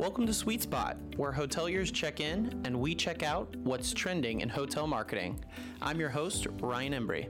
Welcome 0.00 0.26
to 0.28 0.32
Sweet 0.32 0.62
Spot, 0.62 0.96
where 1.16 1.30
hoteliers 1.30 1.92
check 1.92 2.20
in 2.20 2.62
and 2.64 2.80
we 2.80 2.94
check 2.94 3.22
out 3.22 3.54
what's 3.56 3.92
trending 3.92 4.40
in 4.40 4.48
hotel 4.48 4.86
marketing. 4.86 5.44
I'm 5.82 6.00
your 6.00 6.08
host, 6.08 6.46
Ryan 6.58 6.94
Embry. 6.94 7.28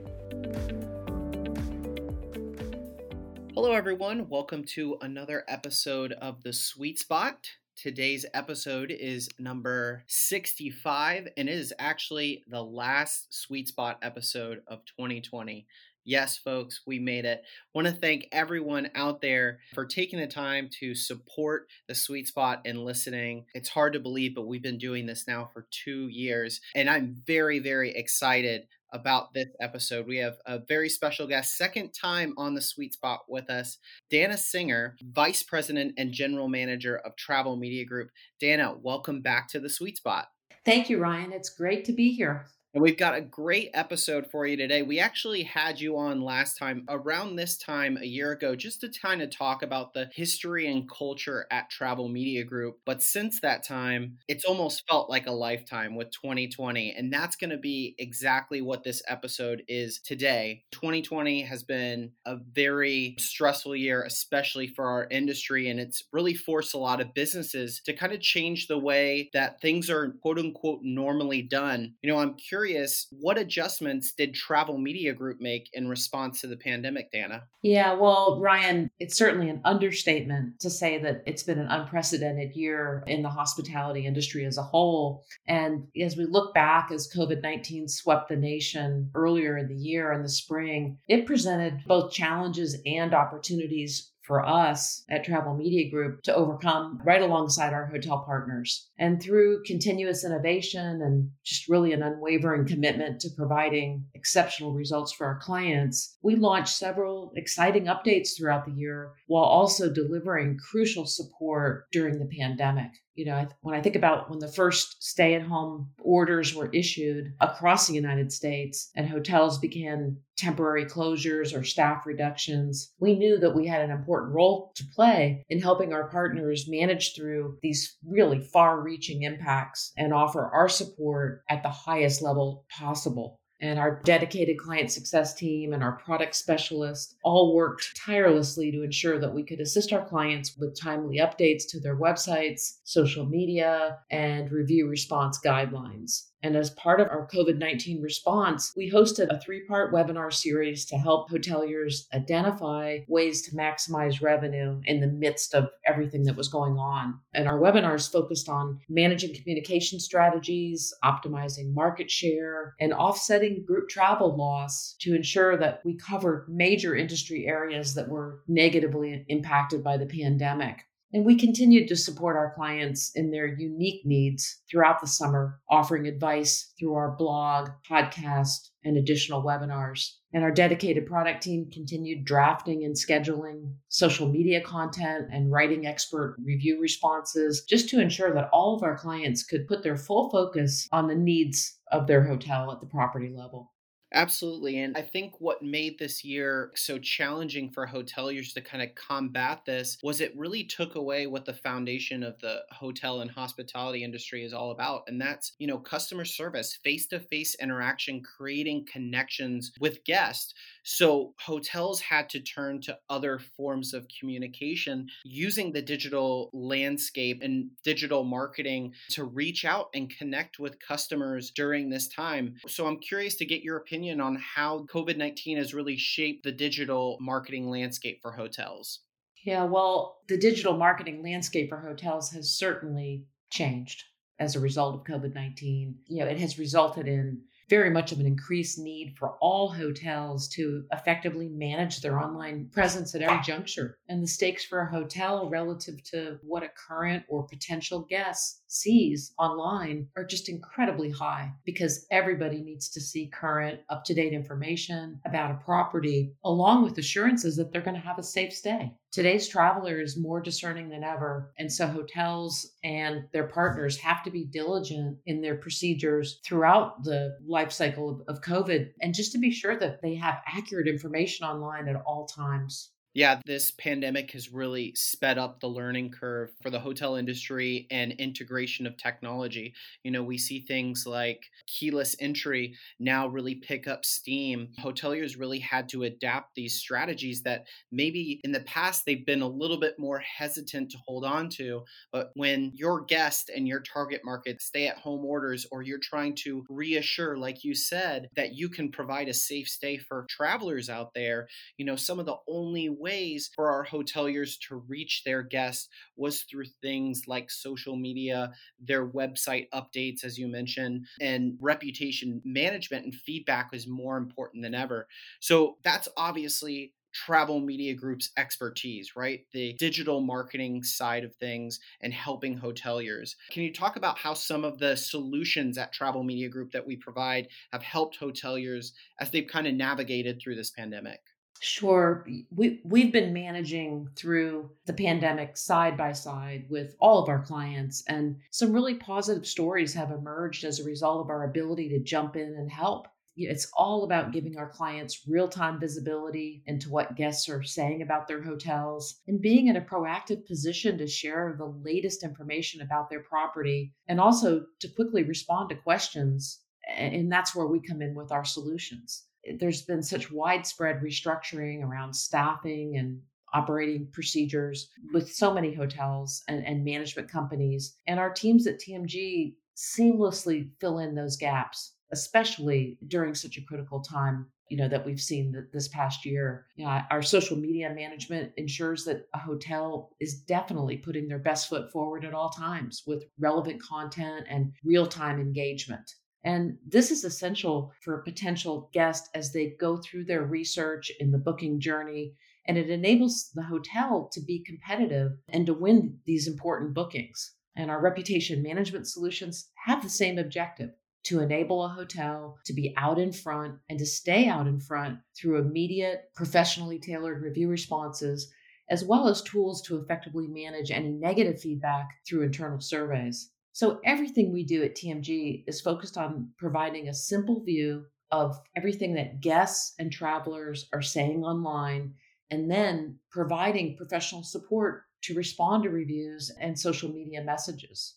Hello, 3.53 3.73
everyone. 3.73 4.29
Welcome 4.29 4.63
to 4.67 4.95
another 5.01 5.43
episode 5.49 6.13
of 6.13 6.43
The 6.43 6.53
Sweet 6.53 6.97
Spot. 6.97 7.45
Today's 7.75 8.25
episode 8.33 8.89
is 8.89 9.27
number 9.37 10.05
65, 10.07 11.27
and 11.35 11.49
it 11.49 11.53
is 11.53 11.73
actually 11.77 12.45
the 12.47 12.63
last 12.63 13.33
Sweet 13.33 13.67
Spot 13.67 13.97
episode 14.01 14.61
of 14.65 14.85
2020. 14.85 15.67
Yes, 16.03 16.37
folks, 16.37 16.81
we 16.87 16.97
made 16.97 17.25
it. 17.25 17.43
Want 17.75 17.87
to 17.87 17.93
thank 17.93 18.27
everyone 18.31 18.89
out 18.95 19.21
there 19.21 19.59
for 19.73 19.85
taking 19.85 20.19
the 20.19 20.27
time 20.27 20.69
to 20.79 20.95
support 20.95 21.67
the 21.87 21.93
sweet 21.93 22.27
spot 22.27 22.61
and 22.65 22.83
listening. 22.83 23.45
It's 23.53 23.69
hard 23.69 23.93
to 23.93 23.99
believe, 23.99 24.33
but 24.33 24.47
we've 24.47 24.63
been 24.63 24.79
doing 24.79 25.05
this 25.05 25.27
now 25.27 25.49
for 25.53 25.67
two 25.69 26.07
years, 26.07 26.59
and 26.75 26.89
I'm 26.89 27.21
very, 27.27 27.59
very 27.59 27.91
excited 27.91 28.63
about 28.93 29.33
this 29.33 29.47
episode. 29.61 30.07
We 30.07 30.17
have 30.17 30.37
a 30.45 30.59
very 30.67 30.89
special 30.89 31.27
guest, 31.27 31.55
second 31.55 31.91
time 31.93 32.33
on 32.35 32.55
the 32.55 32.61
sweet 32.61 32.93
spot 32.93 33.21
with 33.29 33.49
us, 33.49 33.77
Dana 34.09 34.37
Singer, 34.37 34.95
Vice 35.01 35.43
President 35.43 35.93
and 35.97 36.11
General 36.11 36.49
Manager 36.49 36.97
of 36.97 37.15
Travel 37.15 37.55
Media 37.55 37.85
Group. 37.85 38.09
Dana, 38.39 38.75
welcome 38.81 39.21
back 39.21 39.47
to 39.49 39.59
the 39.59 39.69
sweet 39.69 39.97
spot. 39.97 40.27
Thank 40.65 40.89
you, 40.89 40.99
Ryan. 40.99 41.31
It's 41.31 41.49
great 41.49 41.85
to 41.85 41.93
be 41.93 42.11
here. 42.11 42.47
And 42.73 42.81
we've 42.81 42.97
got 42.97 43.15
a 43.15 43.21
great 43.21 43.69
episode 43.73 44.31
for 44.31 44.47
you 44.47 44.55
today. 44.55 44.81
We 44.81 44.97
actually 44.97 45.43
had 45.43 45.81
you 45.81 45.97
on 45.97 46.21
last 46.21 46.57
time 46.57 46.85
around 46.87 47.35
this 47.35 47.57
time 47.57 47.97
a 47.97 48.05
year 48.05 48.31
ago 48.31 48.55
just 48.55 48.79
to 48.79 48.89
kind 48.89 49.21
of 49.21 49.29
talk 49.29 49.61
about 49.61 49.93
the 49.93 50.09
history 50.13 50.71
and 50.71 50.89
culture 50.89 51.47
at 51.51 51.69
Travel 51.69 52.07
Media 52.07 52.45
Group. 52.45 52.77
But 52.85 53.01
since 53.03 53.41
that 53.41 53.63
time, 53.63 54.19
it's 54.29 54.45
almost 54.45 54.83
felt 54.89 55.09
like 55.09 55.27
a 55.27 55.33
lifetime 55.33 55.95
with 55.95 56.11
2020. 56.11 56.93
And 56.93 57.11
that's 57.11 57.35
going 57.35 57.49
to 57.49 57.57
be 57.57 57.93
exactly 57.99 58.61
what 58.61 58.85
this 58.85 59.01
episode 59.05 59.63
is 59.67 59.99
today. 59.99 60.63
2020 60.71 61.41
has 61.41 61.63
been 61.63 62.13
a 62.25 62.37
very 62.37 63.17
stressful 63.19 63.75
year, 63.75 64.03
especially 64.03 64.67
for 64.67 64.85
our 64.85 65.07
industry. 65.11 65.67
And 65.69 65.77
it's 65.77 66.03
really 66.13 66.35
forced 66.35 66.73
a 66.73 66.77
lot 66.77 67.01
of 67.01 67.13
businesses 67.13 67.81
to 67.85 67.91
kind 67.91 68.13
of 68.13 68.21
change 68.21 68.67
the 68.67 68.77
way 68.79 69.29
that 69.33 69.59
things 69.59 69.89
are 69.89 70.11
quote 70.21 70.39
unquote 70.39 70.79
normally 70.83 71.41
done. 71.41 71.95
You 72.01 72.09
know, 72.09 72.17
I'm 72.19 72.35
curious 72.35 72.60
curious, 72.61 73.07
what 73.11 73.39
adjustments 73.39 74.13
did 74.13 74.35
Travel 74.35 74.77
Media 74.77 75.13
Group 75.13 75.41
make 75.41 75.69
in 75.73 75.87
response 75.87 76.41
to 76.41 76.47
the 76.47 76.55
pandemic, 76.55 77.11
Dana? 77.11 77.43
Yeah, 77.63 77.93
well, 77.93 78.39
Ryan, 78.39 78.91
it's 78.99 79.17
certainly 79.17 79.49
an 79.49 79.61
understatement 79.65 80.59
to 80.59 80.69
say 80.69 80.99
that 80.99 81.23
it's 81.25 81.41
been 81.41 81.57
an 81.57 81.67
unprecedented 81.67 82.55
year 82.55 83.03
in 83.07 83.23
the 83.23 83.29
hospitality 83.29 84.05
industry 84.05 84.45
as 84.45 84.59
a 84.59 84.63
whole. 84.63 85.23
And 85.47 85.87
as 85.99 86.15
we 86.15 86.25
look 86.25 86.53
back 86.53 86.91
as 86.91 87.11
COVID 87.11 87.41
19 87.41 87.87
swept 87.87 88.29
the 88.29 88.35
nation 88.35 89.09
earlier 89.15 89.57
in 89.57 89.67
the 89.67 89.75
year 89.75 90.11
in 90.11 90.21
the 90.21 90.29
spring, 90.29 90.99
it 91.07 91.25
presented 91.25 91.79
both 91.87 92.13
challenges 92.13 92.77
and 92.85 93.13
opportunities 93.15 94.10
for 94.23 94.45
us 94.45 95.03
at 95.09 95.23
Travel 95.23 95.55
Media 95.55 95.89
Group 95.89 96.23
to 96.23 96.35
overcome 96.35 96.99
right 97.05 97.21
alongside 97.21 97.73
our 97.73 97.87
hotel 97.87 98.23
partners. 98.25 98.89
And 98.97 99.21
through 99.21 99.63
continuous 99.65 100.23
innovation 100.23 101.01
and 101.01 101.29
just 101.43 101.67
really 101.67 101.93
an 101.93 102.03
unwavering 102.03 102.67
commitment 102.67 103.19
to 103.21 103.29
providing 103.35 104.05
exceptional 104.13 104.73
results 104.73 105.11
for 105.11 105.25
our 105.25 105.39
clients, 105.39 106.17
we 106.21 106.35
launched 106.35 106.75
several 106.75 107.31
exciting 107.35 107.85
updates 107.85 108.37
throughout 108.37 108.65
the 108.65 108.73
year 108.73 109.13
while 109.27 109.45
also 109.45 109.91
delivering 109.91 110.57
crucial 110.71 111.05
support 111.05 111.85
during 111.91 112.19
the 112.19 112.29
pandemic 112.39 112.91
you 113.15 113.25
know, 113.25 113.47
when 113.61 113.75
I 113.75 113.81
think 113.81 113.95
about 113.95 114.29
when 114.29 114.39
the 114.39 114.47
first 114.47 115.03
stay 115.03 115.35
at 115.35 115.41
home 115.41 115.91
orders 116.01 116.55
were 116.55 116.69
issued 116.71 117.33
across 117.41 117.87
the 117.87 117.93
United 117.93 118.31
States 118.31 118.89
and 118.95 119.07
hotels 119.07 119.59
began 119.59 120.17
temporary 120.37 120.85
closures 120.85 121.55
or 121.55 121.63
staff 121.63 122.05
reductions, 122.05 122.93
we 122.99 123.15
knew 123.15 123.37
that 123.37 123.55
we 123.55 123.67
had 123.67 123.81
an 123.81 123.91
important 123.91 124.33
role 124.33 124.71
to 124.75 124.83
play 124.95 125.43
in 125.49 125.59
helping 125.59 125.93
our 125.93 126.09
partners 126.09 126.69
manage 126.69 127.13
through 127.15 127.57
these 127.61 127.97
really 128.05 128.39
far 128.39 128.81
reaching 128.81 129.23
impacts 129.23 129.91
and 129.97 130.13
offer 130.13 130.45
our 130.45 130.69
support 130.69 131.43
at 131.49 131.63
the 131.63 131.69
highest 131.69 132.21
level 132.21 132.65
possible 132.69 133.40
and 133.61 133.77
our 133.79 134.01
dedicated 134.03 134.57
client 134.57 134.91
success 134.91 135.33
team 135.35 135.73
and 135.73 135.83
our 135.83 135.93
product 135.93 136.35
specialists 136.35 137.15
all 137.23 137.55
worked 137.55 137.95
tirelessly 137.95 138.71
to 138.71 138.83
ensure 138.83 139.19
that 139.19 139.33
we 139.33 139.43
could 139.43 139.61
assist 139.61 139.93
our 139.93 140.03
clients 140.05 140.57
with 140.57 140.79
timely 140.79 141.17
updates 141.17 141.63
to 141.69 141.79
their 141.79 141.95
websites, 141.95 142.79
social 142.83 143.25
media, 143.25 143.99
and 144.09 144.51
review 144.51 144.87
response 144.87 145.39
guidelines. 145.43 146.30
And 146.43 146.55
as 146.55 146.71
part 146.71 146.99
of 146.99 147.07
our 147.09 147.27
COVID 147.27 147.57
19 147.57 148.01
response, 148.01 148.73
we 148.75 148.91
hosted 148.91 149.29
a 149.29 149.39
three 149.39 149.63
part 149.65 149.93
webinar 149.93 150.33
series 150.33 150.85
to 150.85 150.97
help 150.97 151.29
hoteliers 151.29 152.07
identify 152.13 152.99
ways 153.07 153.41
to 153.43 153.55
maximize 153.55 154.21
revenue 154.21 154.81
in 154.85 154.99
the 154.99 155.07
midst 155.07 155.53
of 155.53 155.69
everything 155.85 156.23
that 156.23 156.35
was 156.35 156.47
going 156.47 156.77
on. 156.77 157.19
And 157.33 157.47
our 157.47 157.59
webinars 157.59 158.11
focused 158.11 158.49
on 158.49 158.79
managing 158.89 159.35
communication 159.35 159.99
strategies, 159.99 160.93
optimizing 161.03 161.73
market 161.73 162.09
share, 162.09 162.75
and 162.79 162.93
offsetting 162.93 163.63
group 163.65 163.89
travel 163.89 164.35
loss 164.35 164.95
to 165.01 165.15
ensure 165.15 165.57
that 165.57 165.81
we 165.85 165.95
covered 165.95 166.47
major 166.49 166.95
industry 166.95 167.45
areas 167.47 167.93
that 167.93 168.09
were 168.09 168.41
negatively 168.47 169.25
impacted 169.27 169.83
by 169.83 169.97
the 169.97 170.05
pandemic. 170.05 170.85
And 171.13 171.25
we 171.25 171.35
continued 171.35 171.89
to 171.89 171.95
support 171.97 172.37
our 172.37 172.53
clients 172.53 173.11
in 173.15 173.31
their 173.31 173.45
unique 173.45 174.05
needs 174.05 174.61
throughout 174.69 175.01
the 175.01 175.07
summer, 175.07 175.59
offering 175.69 176.07
advice 176.07 176.71
through 176.79 176.93
our 176.93 177.11
blog, 177.17 177.69
podcast, 177.89 178.69
and 178.85 178.97
additional 178.97 179.43
webinars. 179.43 180.15
And 180.33 180.41
our 180.41 180.51
dedicated 180.51 181.05
product 181.05 181.43
team 181.43 181.69
continued 181.69 182.23
drafting 182.23 182.85
and 182.85 182.95
scheduling 182.95 183.73
social 183.89 184.29
media 184.29 184.61
content 184.61 185.27
and 185.33 185.51
writing 185.51 185.85
expert 185.85 186.37
review 186.43 186.79
responses 186.79 187.65
just 187.67 187.89
to 187.89 187.99
ensure 187.99 188.33
that 188.33 188.49
all 188.53 188.75
of 188.75 188.83
our 188.83 188.97
clients 188.97 189.43
could 189.43 189.67
put 189.67 189.83
their 189.83 189.97
full 189.97 190.29
focus 190.29 190.87
on 190.93 191.07
the 191.07 191.15
needs 191.15 191.77
of 191.91 192.07
their 192.07 192.23
hotel 192.23 192.71
at 192.71 192.79
the 192.79 192.87
property 192.87 193.29
level. 193.35 193.73
Absolutely. 194.13 194.77
And 194.79 194.97
I 194.97 195.03
think 195.03 195.35
what 195.39 195.63
made 195.63 195.97
this 195.97 196.25
year 196.25 196.71
so 196.75 196.97
challenging 196.97 197.69
for 197.71 197.87
hoteliers 197.87 198.53
to 198.53 198.61
kind 198.61 198.83
of 198.83 198.93
combat 198.93 199.63
this 199.65 199.97
was 200.03 200.19
it 200.19 200.35
really 200.37 200.65
took 200.65 200.95
away 200.95 201.27
what 201.27 201.45
the 201.45 201.53
foundation 201.53 202.21
of 202.21 202.37
the 202.39 202.63
hotel 202.71 203.21
and 203.21 203.31
hospitality 203.31 204.03
industry 204.03 204.43
is 204.43 204.53
all 204.53 204.71
about. 204.71 205.03
And 205.07 205.21
that's, 205.21 205.53
you 205.59 205.67
know, 205.67 205.77
customer 205.77 206.25
service, 206.25 206.77
face 206.83 207.07
to 207.07 207.21
face 207.21 207.55
interaction, 207.61 208.21
creating 208.21 208.85
connections 208.91 209.71
with 209.79 210.03
guests. 210.03 210.53
So 210.83 211.33
hotels 211.39 212.01
had 212.01 212.27
to 212.31 212.41
turn 212.41 212.81
to 212.81 212.97
other 213.09 213.39
forms 213.39 213.93
of 213.93 214.07
communication 214.19 215.07
using 215.23 215.71
the 215.71 215.81
digital 215.81 216.49
landscape 216.51 217.39
and 217.41 217.69
digital 217.83 218.25
marketing 218.25 218.93
to 219.11 219.23
reach 219.23 219.63
out 219.63 219.87
and 219.93 220.09
connect 220.09 220.59
with 220.59 220.79
customers 220.85 221.49
during 221.49 221.89
this 221.89 222.09
time. 222.09 222.55
So 222.67 222.87
I'm 222.87 222.99
curious 222.99 223.35
to 223.37 223.45
get 223.45 223.61
your 223.63 223.77
opinion 223.77 224.00
on 224.09 224.35
how 224.35 224.85
COVID 224.91 225.17
19 225.17 225.57
has 225.57 225.73
really 225.73 225.97
shaped 225.97 226.43
the 226.43 226.51
digital 226.51 227.17
marketing 227.21 227.69
landscape 227.69 228.19
for 228.21 228.31
hotels. 228.31 229.01
Yeah, 229.45 229.65
well, 229.65 230.17
the 230.27 230.37
digital 230.37 230.77
marketing 230.77 231.23
landscape 231.23 231.69
for 231.69 231.79
hotels 231.79 232.31
has 232.31 232.55
certainly 232.57 233.25
changed 233.51 234.03
as 234.39 234.55
a 234.55 234.59
result 234.59 234.95
of 234.95 235.03
COVID 235.03 235.35
19. 235.35 235.95
You 236.07 236.19
know, 236.19 236.31
it 236.31 236.39
has 236.39 236.57
resulted 236.57 237.07
in 237.07 237.41
very 237.71 237.89
much 237.89 238.11
of 238.11 238.19
an 238.19 238.25
increased 238.25 238.77
need 238.77 239.15
for 239.17 239.37
all 239.39 239.69
hotels 239.69 240.49
to 240.49 240.83
effectively 240.91 241.47
manage 241.47 242.01
their 242.01 242.19
online 242.19 242.69
presence 242.73 243.15
at 243.15 243.21
every 243.21 243.41
juncture. 243.41 243.97
And 244.09 244.21
the 244.21 244.27
stakes 244.27 244.65
for 244.65 244.81
a 244.81 244.91
hotel 244.91 245.49
relative 245.49 246.03
to 246.11 246.37
what 246.43 246.63
a 246.63 246.71
current 246.75 247.23
or 247.29 247.47
potential 247.47 248.05
guest 248.09 248.63
sees 248.67 249.33
online 249.39 250.09
are 250.17 250.25
just 250.25 250.49
incredibly 250.49 251.11
high 251.11 251.53
because 251.63 252.05
everybody 252.11 252.61
needs 252.61 252.89
to 252.89 252.99
see 252.99 253.27
current, 253.27 253.79
up 253.89 254.03
to 254.03 254.13
date 254.13 254.33
information 254.33 255.21
about 255.25 255.51
a 255.51 255.63
property, 255.63 256.33
along 256.43 256.83
with 256.83 256.97
assurances 256.97 257.55
that 257.55 257.71
they're 257.71 257.81
going 257.81 257.95
to 257.95 258.05
have 258.05 258.19
a 258.19 258.23
safe 258.23 258.51
stay. 258.51 258.91
Today's 259.11 259.49
traveler 259.49 259.99
is 259.99 260.17
more 260.17 260.39
discerning 260.39 260.87
than 260.87 261.03
ever. 261.03 261.51
And 261.59 261.69
so 261.69 261.85
hotels 261.85 262.71
and 262.81 263.25
their 263.33 263.47
partners 263.47 263.97
have 263.97 264.23
to 264.23 264.31
be 264.31 264.45
diligent 264.45 265.17
in 265.25 265.41
their 265.41 265.57
procedures 265.57 266.39
throughout 266.45 267.03
the 267.03 267.37
life 267.45 267.73
cycle 267.73 268.09
of, 268.09 268.21
of 268.37 268.41
COVID 268.41 268.91
and 269.01 269.13
just 269.13 269.33
to 269.33 269.37
be 269.37 269.51
sure 269.51 269.77
that 269.77 270.01
they 270.01 270.15
have 270.15 270.41
accurate 270.47 270.87
information 270.87 271.45
online 271.45 271.89
at 271.89 272.01
all 272.05 272.25
times. 272.25 272.91
Yeah, 273.13 273.41
this 273.45 273.71
pandemic 273.71 274.31
has 274.31 274.53
really 274.53 274.93
sped 274.95 275.37
up 275.37 275.59
the 275.59 275.67
learning 275.67 276.11
curve 276.11 276.51
for 276.61 276.69
the 276.69 276.79
hotel 276.79 277.17
industry 277.17 277.85
and 277.91 278.13
integration 278.13 278.87
of 278.87 278.95
technology. 278.95 279.73
You 280.03 280.11
know, 280.11 280.23
we 280.23 280.37
see 280.37 280.61
things 280.61 281.05
like 281.05 281.43
keyless 281.67 282.15
entry 282.21 282.77
now 283.01 283.27
really 283.27 283.55
pick 283.55 283.85
up 283.85 284.05
steam. 284.05 284.69
Hoteliers 284.79 285.37
really 285.37 285.59
had 285.59 285.89
to 285.89 286.03
adapt 286.03 286.55
these 286.55 286.79
strategies 286.79 287.43
that 287.43 287.65
maybe 287.91 288.39
in 288.45 288.53
the 288.53 288.61
past 288.61 289.03
they've 289.05 289.25
been 289.25 289.41
a 289.41 289.47
little 289.47 289.77
bit 289.79 289.99
more 289.99 290.19
hesitant 290.19 290.91
to 290.91 290.97
hold 291.05 291.25
on 291.25 291.49
to. 291.49 291.83
But 292.13 292.31
when 292.35 292.71
your 292.73 293.01
guest 293.03 293.51
and 293.53 293.67
your 293.67 293.81
target 293.81 294.21
market 294.23 294.61
stay 294.61 294.87
at 294.87 294.97
home 294.97 295.25
orders, 295.25 295.65
or 295.69 295.81
you're 295.81 295.99
trying 295.99 296.35
to 296.43 296.63
reassure, 296.69 297.35
like 297.37 297.65
you 297.65 297.75
said, 297.75 298.29
that 298.37 298.53
you 298.55 298.69
can 298.69 298.89
provide 298.89 299.27
a 299.27 299.33
safe 299.33 299.67
stay 299.67 299.97
for 299.97 300.25
travelers 300.29 300.89
out 300.89 301.13
there, 301.13 301.49
you 301.77 301.85
know, 301.85 301.97
some 301.97 302.17
of 302.19 302.25
the 302.25 302.37
only 302.47 302.89
ways 303.01 303.49
for 303.53 303.69
our 303.69 303.85
hoteliers 303.85 304.57
to 304.67 304.75
reach 304.87 305.23
their 305.23 305.41
guests 305.41 305.89
was 306.15 306.43
through 306.43 306.65
things 306.81 307.23
like 307.27 307.49
social 307.49 307.95
media, 307.95 308.53
their 308.79 309.07
website 309.07 309.67
updates, 309.73 310.23
as 310.23 310.37
you 310.37 310.47
mentioned, 310.47 311.07
and 311.19 311.57
reputation 311.59 312.41
management 312.45 313.03
and 313.03 313.15
feedback 313.15 313.71
was 313.71 313.87
more 313.87 314.17
important 314.17 314.63
than 314.63 314.75
ever. 314.75 315.07
So 315.39 315.77
that's 315.83 316.07
obviously 316.15 316.93
travel 317.13 317.59
media 317.59 317.93
group's 317.93 318.31
expertise, 318.37 319.15
right? 319.15 319.45
The 319.51 319.73
digital 319.73 320.21
marketing 320.21 320.83
side 320.83 321.23
of 321.23 321.35
things 321.35 321.79
and 322.01 322.13
helping 322.13 322.57
hoteliers. 322.57 323.35
Can 323.49 323.63
you 323.63 323.73
talk 323.73 323.95
about 323.95 324.17
how 324.17 324.33
some 324.33 324.63
of 324.63 324.77
the 324.77 324.95
solutions 324.95 325.77
at 325.77 325.91
Travel 325.91 326.23
Media 326.23 326.49
Group 326.49 326.71
that 326.71 326.85
we 326.85 326.95
provide 326.95 327.49
have 327.71 327.83
helped 327.83 328.19
hoteliers 328.19 328.93
as 329.19 329.29
they've 329.29 329.47
kind 329.47 329.67
of 329.67 329.73
navigated 329.73 330.39
through 330.41 330.55
this 330.55 330.71
pandemic? 330.71 331.19
Sure. 331.59 332.25
We, 332.49 332.81
we've 332.83 333.11
been 333.11 333.33
managing 333.33 334.09
through 334.15 334.71
the 334.87 334.93
pandemic 334.93 335.57
side 335.57 335.95
by 335.95 336.11
side 336.11 336.65
with 336.69 336.95
all 336.99 337.21
of 337.21 337.29
our 337.29 337.43
clients, 337.43 338.03
and 338.07 338.37
some 338.49 338.73
really 338.73 338.95
positive 338.95 339.45
stories 339.45 339.93
have 339.93 340.09
emerged 340.09 340.63
as 340.63 340.79
a 340.79 340.83
result 340.83 341.21
of 341.21 341.29
our 341.29 341.43
ability 341.43 341.89
to 341.89 341.99
jump 341.99 342.35
in 342.35 342.55
and 342.55 342.71
help. 342.71 343.07
It's 343.37 343.71
all 343.77 344.03
about 344.03 344.33
giving 344.33 344.57
our 344.57 344.69
clients 344.69 345.27
real 345.27 345.47
time 345.47 345.79
visibility 345.79 346.63
into 346.65 346.89
what 346.89 347.15
guests 347.15 347.47
are 347.47 347.63
saying 347.63 348.01
about 348.01 348.27
their 348.27 348.41
hotels 348.41 349.21
and 349.27 349.39
being 349.39 349.67
in 349.67 349.75
a 349.75 349.81
proactive 349.81 350.45
position 350.47 350.97
to 350.97 351.07
share 351.07 351.55
the 351.57 351.65
latest 351.65 352.23
information 352.23 352.81
about 352.81 353.09
their 353.09 353.21
property 353.21 353.93
and 354.07 354.19
also 354.19 354.65
to 354.79 354.89
quickly 354.89 355.23
respond 355.23 355.69
to 355.69 355.75
questions. 355.75 356.59
And 356.97 357.31
that's 357.31 357.55
where 357.55 357.67
we 357.67 357.79
come 357.79 358.01
in 358.01 358.15
with 358.15 358.31
our 358.31 358.43
solutions 358.43 359.27
there's 359.57 359.83
been 359.83 360.03
such 360.03 360.31
widespread 360.31 361.01
restructuring 361.01 361.83
around 361.83 362.13
staffing 362.13 362.97
and 362.97 363.19
operating 363.53 364.07
procedures 364.11 364.89
with 365.13 365.31
so 365.31 365.53
many 365.53 365.73
hotels 365.73 366.43
and, 366.47 366.65
and, 366.65 366.85
management 366.85 367.29
companies. 367.29 367.97
And 368.07 368.19
our 368.19 368.31
teams 368.31 368.65
at 368.65 368.79
TMG 368.79 369.55
seamlessly 369.75 370.69
fill 370.79 370.99
in 370.99 371.15
those 371.15 371.37
gaps, 371.37 371.95
especially 372.11 372.97
during 373.07 373.35
such 373.35 373.57
a 373.57 373.63
critical 373.63 373.99
time. 373.99 374.47
You 374.69 374.77
know 374.77 374.87
that 374.87 375.05
we've 375.05 375.19
seen 375.19 375.67
this 375.73 375.89
past 375.89 376.25
year. 376.25 376.65
You 376.77 376.85
know, 376.85 377.01
our 377.11 377.21
social 377.21 377.57
media 377.57 377.93
management 377.93 378.53
ensures 378.55 379.03
that 379.03 379.27
a 379.33 379.37
hotel 379.37 380.11
is 380.21 380.43
definitely 380.43 380.95
putting 380.95 381.27
their 381.27 381.39
best 381.39 381.67
foot 381.67 381.91
forward 381.91 382.23
at 382.23 382.33
all 382.33 382.51
times 382.51 383.03
with 383.05 383.25
relevant 383.37 383.83
content 383.83 384.45
and 384.49 384.71
real-time 384.85 385.41
engagement. 385.41 386.09
And 386.43 386.77
this 386.87 387.11
is 387.11 387.23
essential 387.23 387.93
for 388.01 388.15
a 388.15 388.23
potential 388.23 388.89
guest 388.93 389.29
as 389.35 389.53
they 389.53 389.75
go 389.79 389.97
through 389.97 390.25
their 390.25 390.43
research 390.43 391.11
in 391.19 391.31
the 391.31 391.37
booking 391.37 391.79
journey. 391.79 392.33
And 392.65 392.77
it 392.77 392.89
enables 392.89 393.51
the 393.53 393.63
hotel 393.63 394.29
to 394.33 394.41
be 394.41 394.63
competitive 394.63 395.33
and 395.49 395.65
to 395.65 395.73
win 395.73 396.19
these 396.25 396.47
important 396.47 396.93
bookings. 396.93 397.55
And 397.75 397.89
our 397.89 398.01
reputation 398.01 398.61
management 398.61 399.07
solutions 399.07 399.69
have 399.85 400.01
the 400.01 400.09
same 400.09 400.37
objective 400.37 400.91
to 401.23 401.39
enable 401.39 401.85
a 401.85 401.89
hotel 401.89 402.57
to 402.65 402.73
be 402.73 402.93
out 402.97 403.19
in 403.19 403.31
front 403.31 403.75
and 403.89 403.99
to 403.99 404.05
stay 404.05 404.47
out 404.47 404.67
in 404.67 404.79
front 404.79 405.19
through 405.37 405.59
immediate, 405.59 406.31
professionally 406.35 406.97
tailored 406.97 407.43
review 407.43 407.69
responses, 407.69 408.51
as 408.89 409.05
well 409.05 409.27
as 409.27 409.41
tools 409.43 409.81
to 409.83 409.97
effectively 409.97 410.47
manage 410.47 410.91
any 410.91 411.11
negative 411.11 411.61
feedback 411.61 412.09
through 412.27 412.41
internal 412.41 412.81
surveys. 412.81 413.51
So 413.73 413.99
everything 414.03 414.51
we 414.51 414.63
do 414.63 414.83
at 414.83 414.95
TMG 414.95 415.63
is 415.67 415.81
focused 415.81 416.17
on 416.17 416.49
providing 416.57 417.07
a 417.07 417.13
simple 417.13 417.63
view 417.63 418.05
of 418.31 418.59
everything 418.75 419.13
that 419.15 419.41
guests 419.41 419.93
and 419.99 420.11
travelers 420.11 420.87
are 420.93 421.01
saying 421.01 421.43
online, 421.43 422.13
and 422.49 422.69
then 422.69 423.17
providing 423.29 423.97
professional 423.97 424.43
support 424.43 425.03
to 425.21 425.35
respond 425.35 425.83
to 425.83 425.89
reviews 425.89 426.51
and 426.59 426.77
social 426.77 427.09
media 427.09 427.41
messages 427.43 428.15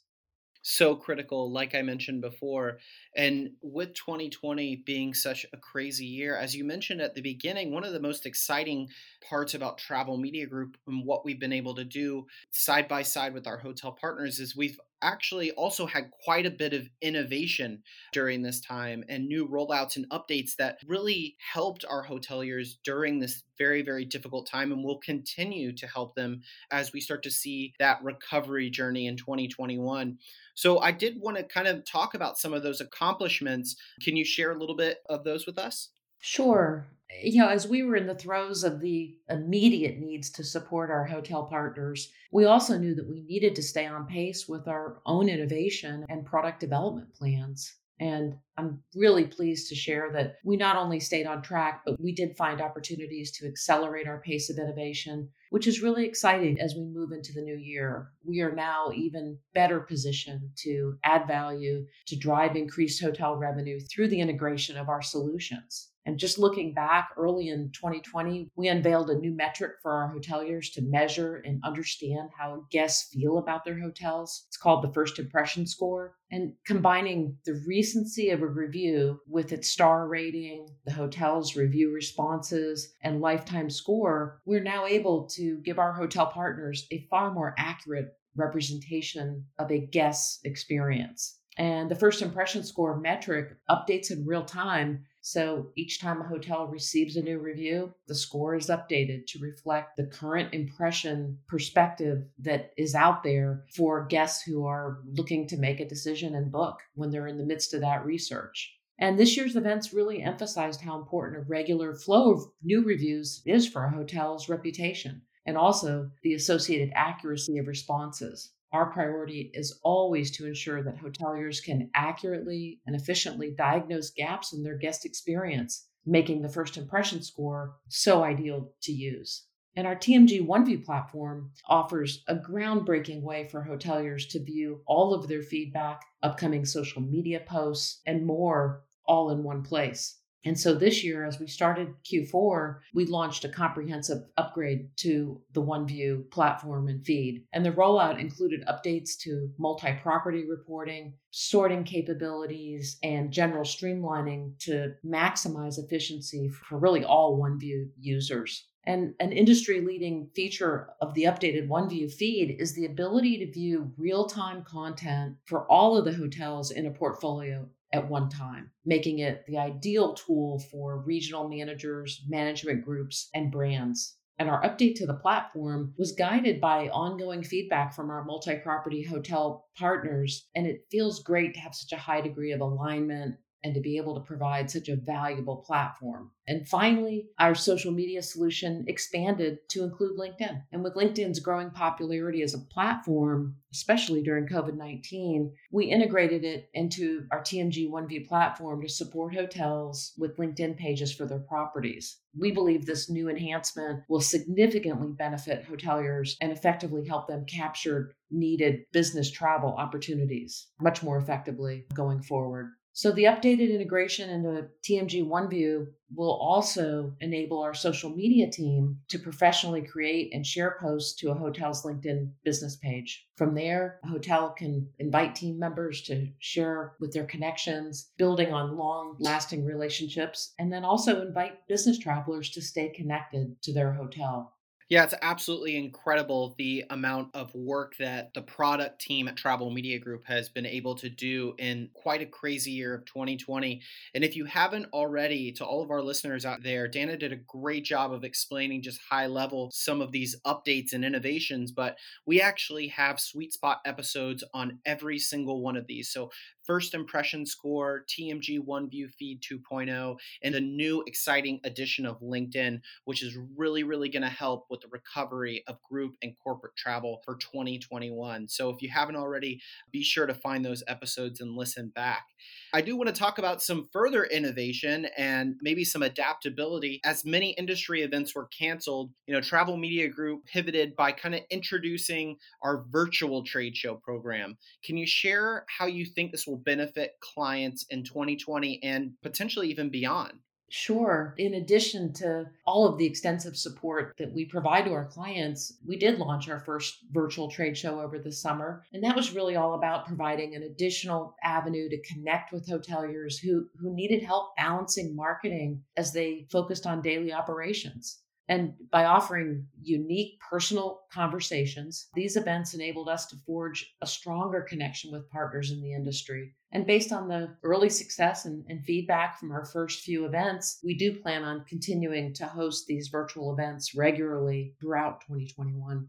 so 0.66 0.96
critical, 0.96 1.52
like 1.52 1.74
I 1.74 1.82
mentioned 1.82 2.22
before. 2.22 2.78
And 3.14 3.50
with 3.60 3.92
2020 3.92 4.76
being 4.76 5.12
such 5.12 5.44
a 5.52 5.58
crazy 5.58 6.06
year, 6.06 6.36
as 6.36 6.56
you 6.56 6.64
mentioned 6.64 7.02
at 7.02 7.14
the 7.14 7.20
beginning, 7.20 7.70
one 7.70 7.84
of 7.84 7.92
the 7.92 8.00
most 8.00 8.24
exciting 8.24 8.88
parts 9.28 9.52
about 9.52 9.76
Travel 9.76 10.16
Media 10.16 10.46
Group 10.46 10.78
and 10.86 11.04
what 11.04 11.22
we've 11.22 11.38
been 11.38 11.52
able 11.52 11.74
to 11.74 11.84
do 11.84 12.26
side 12.50 12.88
by 12.88 13.02
side 13.02 13.34
with 13.34 13.46
our 13.46 13.58
hotel 13.58 13.92
partners 13.92 14.40
is 14.40 14.56
we've 14.56 14.80
actually 15.04 15.52
also 15.52 15.86
had 15.86 16.10
quite 16.24 16.46
a 16.46 16.50
bit 16.50 16.72
of 16.72 16.88
innovation 17.00 17.82
during 18.12 18.42
this 18.42 18.60
time 18.60 19.04
and 19.08 19.26
new 19.28 19.46
rollouts 19.46 19.96
and 19.96 20.08
updates 20.10 20.56
that 20.56 20.78
really 20.86 21.36
helped 21.52 21.84
our 21.88 22.04
hoteliers 22.04 22.70
during 22.82 23.20
this 23.20 23.44
very, 23.58 23.82
very 23.82 24.04
difficult 24.04 24.48
time 24.48 24.72
and 24.72 24.82
will 24.82 24.98
continue 24.98 25.72
to 25.76 25.86
help 25.86 26.14
them 26.16 26.40
as 26.72 26.92
we 26.92 27.00
start 27.00 27.22
to 27.22 27.30
see 27.30 27.74
that 27.78 28.02
recovery 28.02 28.70
journey 28.70 29.06
in 29.06 29.16
2021. 29.16 30.18
So, 30.56 30.78
I 30.80 30.92
did 30.92 31.20
want 31.20 31.36
to 31.36 31.44
kind 31.44 31.68
of 31.68 31.84
talk 31.84 32.14
about 32.14 32.38
some 32.38 32.52
of 32.52 32.62
those 32.62 32.80
accomplishments. 32.80 33.76
Can 34.02 34.16
you 34.16 34.24
share 34.24 34.52
a 34.52 34.58
little 34.58 34.76
bit 34.76 34.98
of 35.08 35.24
those 35.24 35.46
with 35.46 35.58
us? 35.58 35.93
Sure. 36.26 36.86
You 37.22 37.42
know, 37.42 37.48
as 37.48 37.68
we 37.68 37.82
were 37.82 37.96
in 37.96 38.06
the 38.06 38.14
throes 38.14 38.64
of 38.64 38.80
the 38.80 39.14
immediate 39.28 39.98
needs 39.98 40.30
to 40.30 40.42
support 40.42 40.90
our 40.90 41.04
hotel 41.04 41.44
partners, 41.44 42.10
we 42.32 42.46
also 42.46 42.78
knew 42.78 42.94
that 42.94 43.06
we 43.06 43.20
needed 43.20 43.54
to 43.56 43.62
stay 43.62 43.84
on 43.84 44.06
pace 44.06 44.48
with 44.48 44.66
our 44.66 45.02
own 45.04 45.28
innovation 45.28 46.06
and 46.08 46.24
product 46.24 46.60
development 46.60 47.12
plans. 47.14 47.74
And 48.00 48.38
I'm 48.56 48.82
really 48.94 49.26
pleased 49.26 49.68
to 49.68 49.74
share 49.74 50.10
that 50.12 50.36
we 50.44 50.56
not 50.56 50.76
only 50.76 50.98
stayed 50.98 51.26
on 51.26 51.42
track, 51.42 51.82
but 51.84 52.00
we 52.00 52.14
did 52.14 52.38
find 52.38 52.62
opportunities 52.62 53.30
to 53.32 53.46
accelerate 53.46 54.08
our 54.08 54.22
pace 54.22 54.48
of 54.48 54.56
innovation, 54.56 55.28
which 55.50 55.66
is 55.66 55.82
really 55.82 56.06
exciting 56.06 56.58
as 56.58 56.74
we 56.74 56.86
move 56.86 57.12
into 57.12 57.34
the 57.34 57.42
new 57.42 57.56
year. 57.56 58.08
We 58.24 58.40
are 58.40 58.54
now 58.54 58.92
even 58.94 59.36
better 59.52 59.78
positioned 59.78 60.52
to 60.62 60.96
add 61.04 61.26
value, 61.26 61.86
to 62.06 62.16
drive 62.16 62.56
increased 62.56 63.02
hotel 63.02 63.36
revenue 63.36 63.78
through 63.78 64.08
the 64.08 64.20
integration 64.20 64.78
of 64.78 64.88
our 64.88 65.02
solutions. 65.02 65.90
And 66.06 66.18
just 66.18 66.38
looking 66.38 66.74
back 66.74 67.10
early 67.16 67.48
in 67.48 67.70
2020, 67.72 68.50
we 68.56 68.68
unveiled 68.68 69.10
a 69.10 69.18
new 69.18 69.32
metric 69.32 69.72
for 69.82 69.92
our 69.92 70.14
hoteliers 70.14 70.72
to 70.74 70.82
measure 70.82 71.36
and 71.36 71.62
understand 71.64 72.28
how 72.38 72.66
guests 72.70 73.12
feel 73.12 73.38
about 73.38 73.64
their 73.64 73.80
hotels. 73.80 74.44
It's 74.48 74.58
called 74.58 74.84
the 74.84 74.92
First 74.92 75.18
Impression 75.18 75.66
Score. 75.66 76.16
And 76.30 76.52
combining 76.66 77.38
the 77.46 77.62
recency 77.66 78.30
of 78.30 78.42
a 78.42 78.46
review 78.46 79.20
with 79.28 79.52
its 79.52 79.70
star 79.70 80.08
rating, 80.08 80.68
the 80.84 80.92
hotel's 80.92 81.56
review 81.56 81.92
responses, 81.92 82.92
and 83.02 83.20
lifetime 83.20 83.70
score, 83.70 84.40
we're 84.44 84.62
now 84.62 84.86
able 84.86 85.26
to 85.34 85.58
give 85.58 85.78
our 85.78 85.92
hotel 85.92 86.26
partners 86.26 86.86
a 86.90 87.06
far 87.08 87.32
more 87.32 87.54
accurate 87.56 88.16
representation 88.36 89.44
of 89.58 89.70
a 89.70 89.78
guest's 89.78 90.40
experience. 90.44 91.38
And 91.56 91.88
the 91.90 91.94
first 91.94 92.20
impression 92.20 92.64
score 92.64 92.98
metric 92.98 93.56
updates 93.70 94.10
in 94.10 94.26
real 94.26 94.44
time 94.44 95.04
so 95.26 95.70
each 95.74 96.02
time 96.02 96.20
a 96.20 96.28
hotel 96.28 96.66
receives 96.66 97.16
a 97.16 97.22
new 97.22 97.38
review, 97.38 97.94
the 98.08 98.14
score 98.14 98.56
is 98.56 98.68
updated 98.68 99.26
to 99.28 99.38
reflect 99.38 99.96
the 99.96 100.04
current 100.04 100.52
impression 100.52 101.38
perspective 101.48 102.24
that 102.40 102.72
is 102.76 102.94
out 102.94 103.22
there 103.22 103.64
for 103.74 104.04
guests 104.04 104.42
who 104.42 104.66
are 104.66 104.98
looking 105.06 105.48
to 105.48 105.56
make 105.56 105.80
a 105.80 105.88
decision 105.88 106.34
and 106.34 106.52
book 106.52 106.78
when 106.94 107.08
they're 107.08 107.26
in 107.26 107.38
the 107.38 107.46
midst 107.46 107.72
of 107.72 107.80
that 107.80 108.04
research. 108.04 108.76
And 108.98 109.18
this 109.18 109.34
year's 109.34 109.56
events 109.56 109.94
really 109.94 110.22
emphasized 110.22 110.82
how 110.82 110.98
important 110.98 111.42
a 111.42 111.48
regular 111.48 111.94
flow 111.94 112.32
of 112.32 112.42
new 112.62 112.84
reviews 112.84 113.40
is 113.46 113.66
for 113.66 113.86
a 113.86 113.96
hotel's 113.96 114.50
reputation 114.50 115.22
and 115.46 115.56
also 115.56 116.10
the 116.22 116.34
associated 116.34 116.92
accuracy 116.94 117.56
of 117.56 117.66
responses. 117.66 118.52
Our 118.74 118.86
priority 118.86 119.52
is 119.54 119.78
always 119.84 120.32
to 120.32 120.48
ensure 120.48 120.82
that 120.82 120.96
hoteliers 120.96 121.62
can 121.62 121.90
accurately 121.94 122.80
and 122.88 122.96
efficiently 122.96 123.54
diagnose 123.56 124.10
gaps 124.10 124.52
in 124.52 124.64
their 124.64 124.76
guest 124.76 125.04
experience, 125.04 125.86
making 126.04 126.42
the 126.42 126.48
first 126.48 126.76
impression 126.76 127.22
score 127.22 127.76
so 127.88 128.24
ideal 128.24 128.72
to 128.82 128.92
use. 128.92 129.46
And 129.76 129.86
our 129.86 129.94
TMG 129.94 130.44
OneView 130.44 130.84
platform 130.84 131.52
offers 131.68 132.24
a 132.26 132.34
groundbreaking 132.34 133.22
way 133.22 133.46
for 133.46 133.64
hoteliers 133.64 134.28
to 134.30 134.42
view 134.42 134.82
all 134.86 135.14
of 135.14 135.28
their 135.28 135.42
feedback, 135.42 136.02
upcoming 136.24 136.64
social 136.64 137.00
media 137.00 137.44
posts, 137.46 138.00
and 138.06 138.26
more 138.26 138.82
all 139.06 139.30
in 139.30 139.44
one 139.44 139.62
place. 139.62 140.18
And 140.44 140.58
so 140.58 140.74
this 140.74 141.02
year, 141.02 141.24
as 141.24 141.40
we 141.40 141.46
started 141.46 141.94
Q4, 142.04 142.80
we 142.92 143.06
launched 143.06 143.44
a 143.44 143.48
comprehensive 143.48 144.24
upgrade 144.36 144.88
to 144.98 145.40
the 145.52 145.62
OneView 145.62 146.30
platform 146.30 146.88
and 146.88 147.04
feed. 147.04 147.44
And 147.52 147.64
the 147.64 147.72
rollout 147.72 148.20
included 148.20 148.64
updates 148.66 149.16
to 149.20 149.50
multi 149.58 149.92
property 150.02 150.44
reporting, 150.48 151.14
sorting 151.30 151.84
capabilities, 151.84 152.98
and 153.02 153.32
general 153.32 153.64
streamlining 153.64 154.58
to 154.60 154.94
maximize 155.04 155.78
efficiency 155.78 156.50
for 156.50 156.78
really 156.78 157.04
all 157.04 157.40
OneView 157.40 157.88
users. 157.98 158.66
And 158.86 159.14
an 159.18 159.32
industry 159.32 159.80
leading 159.80 160.28
feature 160.34 160.90
of 161.00 161.14
the 161.14 161.24
updated 161.24 161.68
OneView 161.68 162.12
feed 162.12 162.56
is 162.60 162.74
the 162.74 162.84
ability 162.84 163.38
to 163.38 163.50
view 163.50 163.92
real 163.96 164.26
time 164.26 164.62
content 164.62 165.36
for 165.46 165.66
all 165.70 165.96
of 165.96 166.04
the 166.04 166.12
hotels 166.12 166.70
in 166.70 166.84
a 166.84 166.90
portfolio 166.90 167.66
at 167.94 168.10
one 168.10 168.28
time, 168.28 168.70
making 168.84 169.20
it 169.20 169.44
the 169.46 169.56
ideal 169.56 170.14
tool 170.14 170.58
for 170.70 170.98
regional 170.98 171.48
managers, 171.48 172.22
management 172.28 172.84
groups, 172.84 173.30
and 173.34 173.52
brands. 173.52 174.16
And 174.38 174.50
our 174.50 174.60
update 174.62 174.96
to 174.96 175.06
the 175.06 175.14
platform 175.14 175.94
was 175.96 176.10
guided 176.10 176.60
by 176.60 176.88
ongoing 176.88 177.44
feedback 177.44 177.94
from 177.94 178.10
our 178.10 178.24
multi 178.24 178.56
property 178.56 179.04
hotel 179.04 179.68
partners. 179.78 180.48
And 180.56 180.66
it 180.66 180.86
feels 180.90 181.22
great 181.22 181.54
to 181.54 181.60
have 181.60 181.74
such 181.74 181.96
a 181.96 182.00
high 182.02 182.20
degree 182.20 182.50
of 182.50 182.60
alignment 182.60 183.36
and 183.64 183.74
to 183.74 183.80
be 183.80 183.96
able 183.96 184.14
to 184.14 184.26
provide 184.26 184.70
such 184.70 184.88
a 184.88 184.96
valuable 184.96 185.56
platform. 185.56 186.30
And 186.46 186.68
finally, 186.68 187.30
our 187.38 187.54
social 187.54 187.90
media 187.90 188.20
solution 188.20 188.84
expanded 188.86 189.58
to 189.70 189.82
include 189.82 190.18
LinkedIn. 190.18 190.62
And 190.70 190.84
with 190.84 190.94
LinkedIn's 190.94 191.40
growing 191.40 191.70
popularity 191.70 192.42
as 192.42 192.52
a 192.52 192.58
platform, 192.58 193.56
especially 193.72 194.22
during 194.22 194.46
COVID 194.46 194.76
19, 194.76 195.52
we 195.72 195.86
integrated 195.86 196.44
it 196.44 196.68
into 196.74 197.26
our 197.32 197.40
TMG 197.40 197.90
OneView 197.90 198.28
platform 198.28 198.82
to 198.82 198.88
support 198.88 199.34
hotels 199.34 200.12
with 200.18 200.36
LinkedIn 200.36 200.76
pages 200.76 201.14
for 201.14 201.24
their 201.24 201.38
properties. 201.38 202.18
We 202.38 202.50
believe 202.50 202.84
this 202.84 203.08
new 203.08 203.30
enhancement 203.30 204.02
will 204.08 204.20
significantly 204.20 205.12
benefit 205.16 205.66
hoteliers 205.66 206.34
and 206.42 206.52
effectively 206.52 207.08
help 207.08 207.26
them 207.26 207.46
capture 207.46 208.14
needed 208.30 208.84
business 208.92 209.30
travel 209.30 209.74
opportunities 209.78 210.66
much 210.80 211.02
more 211.02 211.16
effectively 211.16 211.86
going 211.94 212.20
forward. 212.20 212.70
So 212.96 213.10
the 213.10 213.24
updated 213.24 213.74
integration 213.74 214.30
into 214.30 214.68
TMG 214.84 215.26
OneView 215.26 215.88
will 216.14 216.38
also 216.40 217.12
enable 217.20 217.60
our 217.60 217.74
social 217.74 218.08
media 218.08 218.48
team 218.48 219.00
to 219.08 219.18
professionally 219.18 219.82
create 219.82 220.32
and 220.32 220.46
share 220.46 220.78
posts 220.80 221.18
to 221.20 221.32
a 221.32 221.34
hotel's 221.34 221.82
LinkedIn 221.82 222.30
business 222.44 222.76
page. 222.76 223.26
From 223.34 223.56
there, 223.56 223.98
a 224.04 224.06
hotel 224.06 224.54
can 224.56 224.88
invite 225.00 225.34
team 225.34 225.58
members 225.58 226.02
to 226.02 226.28
share 226.38 226.92
with 227.00 227.12
their 227.12 227.26
connections, 227.26 228.12
building 228.16 228.52
on 228.52 228.76
long 228.76 229.16
lasting 229.18 229.64
relationships, 229.64 230.54
and 230.60 230.72
then 230.72 230.84
also 230.84 231.20
invite 231.20 231.66
business 231.66 231.98
travelers 231.98 232.48
to 232.50 232.62
stay 232.62 232.90
connected 232.90 233.60
to 233.62 233.72
their 233.72 233.92
hotel. 233.92 234.54
Yeah, 234.90 235.04
it's 235.04 235.14
absolutely 235.22 235.76
incredible 235.76 236.54
the 236.58 236.84
amount 236.90 237.34
of 237.34 237.54
work 237.54 237.96
that 237.98 238.34
the 238.34 238.42
product 238.42 239.00
team 239.00 239.28
at 239.28 239.36
Travel 239.36 239.70
Media 239.70 239.98
Group 239.98 240.24
has 240.26 240.50
been 240.50 240.66
able 240.66 240.94
to 240.96 241.08
do 241.08 241.54
in 241.58 241.88
quite 241.94 242.20
a 242.20 242.26
crazy 242.26 242.72
year 242.72 242.94
of 242.94 243.04
2020. 243.06 243.80
And 244.14 244.22
if 244.22 244.36
you 244.36 244.44
haven't 244.44 244.86
already, 244.92 245.52
to 245.52 245.64
all 245.64 245.82
of 245.82 245.90
our 245.90 246.02
listeners 246.02 246.44
out 246.44 246.62
there, 246.62 246.86
Dana 246.86 247.16
did 247.16 247.32
a 247.32 247.36
great 247.36 247.84
job 247.84 248.12
of 248.12 248.24
explaining 248.24 248.82
just 248.82 249.00
high 249.10 249.26
level 249.26 249.70
some 249.72 250.02
of 250.02 250.12
these 250.12 250.36
updates 250.46 250.92
and 250.92 251.02
innovations. 251.04 251.72
But 251.72 251.96
we 252.26 252.42
actually 252.42 252.88
have 252.88 253.18
sweet 253.18 253.54
spot 253.54 253.80
episodes 253.86 254.44
on 254.52 254.80
every 254.84 255.18
single 255.18 255.62
one 255.62 255.76
of 255.76 255.86
these. 255.86 256.10
So 256.12 256.30
first 256.64 256.94
impression 256.94 257.46
score, 257.46 258.04
TMG 258.08 258.58
OneView 258.58 259.10
Feed 259.12 259.42
2.0, 259.42 260.16
and 260.42 260.54
the 260.54 260.60
new 260.60 261.02
exciting 261.06 261.60
addition 261.64 262.06
of 262.06 262.20
LinkedIn, 262.20 262.80
which 263.04 263.22
is 263.22 263.38
really, 263.56 263.82
really 263.84 264.08
going 264.08 264.22
to 264.22 264.28
help 264.28 264.66
with 264.70 264.80
the 264.80 264.88
recovery 264.88 265.62
of 265.66 265.82
group 265.82 266.16
and 266.22 266.34
corporate 266.42 266.76
travel 266.76 267.20
for 267.24 267.36
2021. 267.36 268.48
So 268.48 268.70
if 268.70 268.82
you 268.82 268.90
haven't 268.90 269.16
already, 269.16 269.60
be 269.92 270.02
sure 270.02 270.26
to 270.26 270.34
find 270.34 270.64
those 270.64 270.82
episodes 270.86 271.40
and 271.40 271.56
listen 271.56 271.88
back. 271.88 272.26
I 272.74 272.80
do 272.80 272.96
want 272.96 273.06
to 273.06 273.14
talk 273.14 273.38
about 273.38 273.62
some 273.62 273.88
further 273.92 274.24
innovation 274.24 275.06
and 275.16 275.54
maybe 275.62 275.84
some 275.84 276.02
adaptability. 276.02 277.00
As 277.04 277.24
many 277.24 277.50
industry 277.50 278.02
events 278.02 278.34
were 278.34 278.48
canceled, 278.48 279.12
you 279.28 279.32
know, 279.32 279.40
Travel 279.40 279.76
Media 279.76 280.08
Group 280.08 280.44
pivoted 280.46 280.96
by 280.96 281.12
kind 281.12 281.36
of 281.36 281.42
introducing 281.50 282.36
our 282.62 282.84
virtual 282.90 283.44
trade 283.44 283.76
show 283.76 283.94
program. 283.94 284.58
Can 284.82 284.96
you 284.96 285.06
share 285.06 285.64
how 285.68 285.86
you 285.86 286.04
think 286.04 286.32
this 286.32 286.48
will 286.48 286.56
benefit 286.56 287.12
clients 287.20 287.86
in 287.90 288.02
2020 288.02 288.82
and 288.82 289.12
potentially 289.22 289.70
even 289.70 289.88
beyond? 289.88 290.40
Sure. 290.76 291.36
In 291.38 291.54
addition 291.54 292.12
to 292.14 292.50
all 292.66 292.84
of 292.84 292.98
the 292.98 293.06
extensive 293.06 293.56
support 293.56 294.12
that 294.18 294.34
we 294.34 294.44
provide 294.44 294.86
to 294.86 294.92
our 294.92 295.04
clients, 295.04 295.74
we 295.86 295.96
did 295.96 296.18
launch 296.18 296.48
our 296.48 296.58
first 296.58 296.98
virtual 297.12 297.48
trade 297.48 297.78
show 297.78 298.00
over 298.00 298.18
the 298.18 298.32
summer. 298.32 298.82
And 298.92 299.00
that 299.04 299.14
was 299.14 299.32
really 299.32 299.54
all 299.54 299.74
about 299.74 300.04
providing 300.04 300.56
an 300.56 300.64
additional 300.64 301.36
avenue 301.44 301.88
to 301.88 302.02
connect 302.02 302.52
with 302.52 302.68
hoteliers 302.68 303.38
who, 303.38 303.68
who 303.78 303.94
needed 303.94 304.24
help 304.24 304.56
balancing 304.56 305.14
marketing 305.14 305.80
as 305.96 306.12
they 306.12 306.48
focused 306.50 306.88
on 306.88 307.02
daily 307.02 307.32
operations. 307.32 308.23
And 308.48 308.74
by 308.90 309.06
offering 309.06 309.66
unique 309.82 310.38
personal 310.40 311.00
conversations, 311.10 312.08
these 312.14 312.36
events 312.36 312.74
enabled 312.74 313.08
us 313.08 313.26
to 313.26 313.36
forge 313.46 313.94
a 314.02 314.06
stronger 314.06 314.60
connection 314.60 315.10
with 315.10 315.30
partners 315.30 315.70
in 315.70 315.80
the 315.80 315.94
industry. 315.94 316.54
And 316.70 316.86
based 316.86 317.12
on 317.12 317.28
the 317.28 317.56
early 317.62 317.88
success 317.88 318.44
and, 318.44 318.64
and, 318.68 318.84
feedback 318.84 319.38
from 319.38 319.52
our 319.52 319.64
first 319.64 320.00
few 320.00 320.26
events, 320.26 320.80
we 320.84 320.94
do 320.94 321.20
plan 321.20 321.44
on 321.44 321.64
continuing 321.66 322.34
to 322.34 322.46
host 322.46 322.86
these 322.86 323.08
virtual 323.08 323.52
events 323.52 323.94
regularly 323.94 324.74
throughout 324.80 325.20
2021. 325.22 326.08